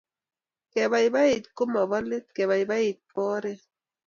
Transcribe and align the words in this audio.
kebaibait 0.71 1.43
ko 1.55 1.61
Mobo 1.73 1.99
let 2.09 2.25
kebaibait 2.35 2.97
ko 3.13 3.19
oret 3.35 3.61